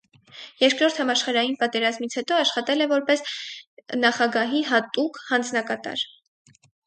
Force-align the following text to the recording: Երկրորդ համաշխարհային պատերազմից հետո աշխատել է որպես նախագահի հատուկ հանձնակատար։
Երկրորդ 0.61 0.95
համաշխարհային 1.01 1.53
պատերազմից 1.63 2.15
հետո 2.19 2.39
աշխատել 2.45 2.85
է 2.87 2.89
որպես 2.93 3.23
նախագահի 4.07 4.63
հատուկ 4.73 5.21
հանձնակատար։ 5.29 6.07